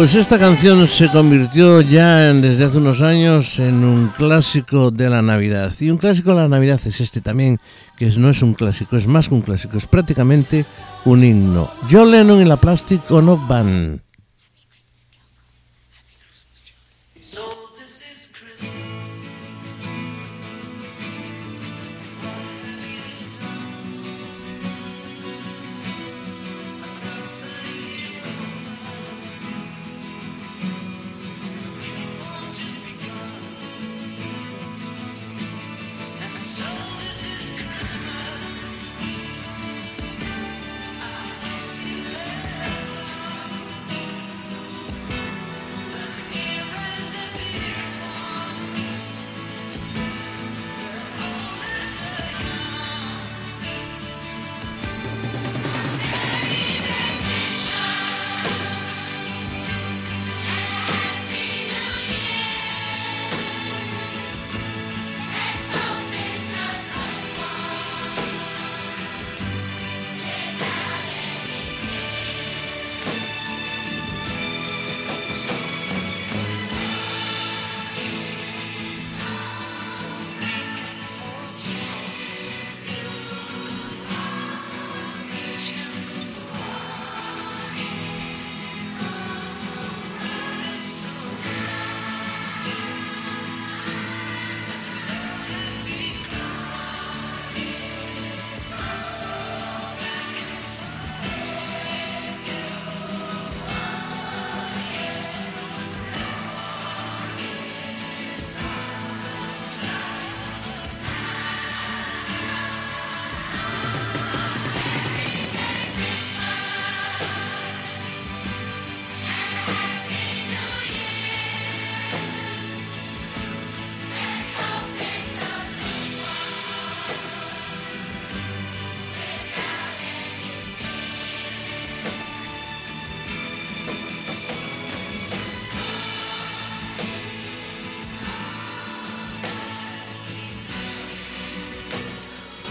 Pues 0.00 0.14
esta 0.14 0.38
canción 0.38 0.88
se 0.88 1.10
convirtió 1.10 1.82
ya 1.82 2.32
desde 2.32 2.64
hace 2.64 2.78
unos 2.78 3.02
años 3.02 3.58
en 3.58 3.84
un 3.84 4.08
clásico 4.08 4.90
de 4.90 5.10
la 5.10 5.20
Navidad. 5.20 5.70
Y 5.78 5.90
un 5.90 5.98
clásico 5.98 6.30
de 6.30 6.36
la 6.36 6.48
Navidad 6.48 6.80
es 6.82 7.02
este 7.02 7.20
también, 7.20 7.60
que 7.98 8.06
no 8.16 8.30
es 8.30 8.40
un 8.40 8.54
clásico, 8.54 8.96
es 8.96 9.06
más 9.06 9.28
que 9.28 9.34
un 9.34 9.42
clásico, 9.42 9.76
es 9.76 9.84
prácticamente 9.84 10.64
un 11.04 11.22
himno. 11.22 11.70
John 11.90 12.12
Lennon 12.12 12.40
y 12.40 12.46
la 12.46 12.56
Plastic 12.56 13.10
Ono 13.10 13.36
Band. 13.46 14.00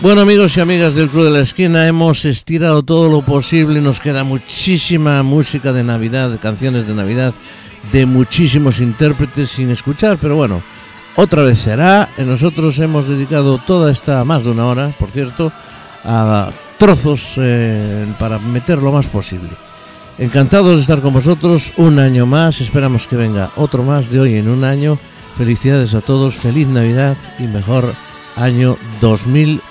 Bueno 0.02 0.22
amigos 0.22 0.56
y 0.56 0.62
amigas 0.62 0.96
del 0.96 1.10
Club 1.10 1.26
de 1.26 1.32
la 1.32 1.42
Esquina, 1.42 1.86
hemos 1.86 2.24
estirado 2.24 2.84
todo 2.84 3.10
lo 3.10 3.22
posible, 3.22 3.82
nos 3.82 4.00
queda 4.00 4.24
muchísima 4.24 5.22
música 5.24 5.74
de 5.74 5.84
Navidad, 5.84 6.40
canciones 6.40 6.88
de 6.88 6.96
Navidad, 6.96 7.34
de 7.92 8.06
muchísimos 8.06 8.80
intérpretes 8.80 9.50
sin 9.50 9.70
escuchar, 9.70 10.18
pero 10.18 10.38
bueno, 10.38 10.64
otra 11.18 11.44
vez 11.44 11.60
será. 11.60 12.08
Nosotros 12.18 12.80
hemos 12.80 13.10
dedicado 13.10 13.58
toda 13.58 13.92
esta, 13.92 14.24
más 14.24 14.46
de 14.46 14.52
una 14.52 14.68
hora, 14.68 14.94
por 14.98 15.12
cierto, 15.12 15.52
a 16.06 16.50
trozos 16.78 17.34
eh, 17.36 18.08
para 18.18 18.40
meter 18.40 18.78
lo 18.78 18.94
más 18.94 19.08
posible. 19.08 19.50
Encantados 20.18 20.78
de 20.78 20.82
estar 20.82 21.02
con 21.02 21.14
vosotros 21.14 21.74
un 21.76 22.00
año 22.00 22.26
más, 22.26 22.62
esperamos 22.62 23.06
que 23.06 23.18
venga 23.18 23.52
otro 23.58 23.84
más 23.84 24.10
de 24.10 24.22
hoy 24.22 24.36
en 24.36 24.48
un 24.48 24.64
año. 24.64 24.98
Felicidades 25.38 25.94
a 25.94 26.00
todos, 26.00 26.36
feliz 26.36 26.68
Navidad 26.68 27.18
y 27.38 27.44
mejor 27.44 27.94
año 28.40 28.78
2020. 29.02 29.69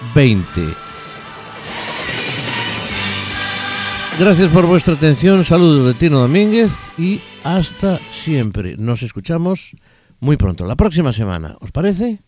Gracias 4.18 4.48
por 4.51 4.66
vuestra 4.66 4.94
atención, 4.94 5.44
saludos 5.44 5.86
de 5.86 5.94
Tino 5.94 6.18
Domínguez 6.18 6.72
y 6.98 7.20
hasta 7.44 8.01
siempre. 8.10 8.76
Nos 8.76 9.02
escuchamos 9.02 9.76
muy 10.18 10.36
pronto, 10.36 10.66
la 10.66 10.74
próxima 10.74 11.12
semana. 11.12 11.56
¿Os 11.60 11.70
parece? 11.70 12.20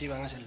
Mira 0.00 0.16
a 0.16 0.28
ver 0.28 0.39